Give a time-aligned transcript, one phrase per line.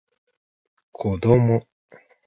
[0.93, 1.67] こども